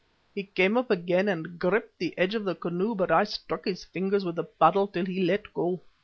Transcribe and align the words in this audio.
He 0.33 0.41
came 0.41 0.77
up 0.77 0.89
again 0.89 1.29
and 1.29 1.59
gripped 1.59 1.99
the 1.99 2.17
edge 2.17 2.33
of 2.33 2.43
the 2.43 2.55
canoe, 2.55 2.95
but 2.95 3.11
I 3.11 3.23
struck 3.23 3.65
his 3.65 3.83
fingers 3.85 4.25
with 4.25 4.35
the 4.37 4.45
paddle 4.45 4.87
till 4.87 5.05
he 5.05 5.23
let 5.23 5.53
go. 5.53 5.79